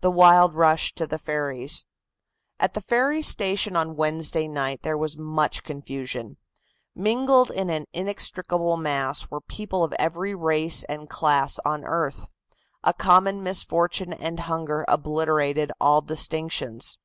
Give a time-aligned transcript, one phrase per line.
[0.00, 1.84] THE WILD RUSH TO THE FERRIES.
[2.58, 6.38] At the ferry station on Wednesday night there was much confusion.
[6.94, 12.24] Mingled in an inextricable mass were people of every race and class on earth.
[12.82, 16.96] A common misfortune and hunger obliterated all distinctions.